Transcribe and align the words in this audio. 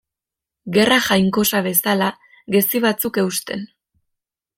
Gerra 0.77 0.95
jainkosa 1.07 1.61
bezala, 1.67 2.07
gezi 2.57 2.81
batzuk 2.87 3.21
eusten. 3.25 3.63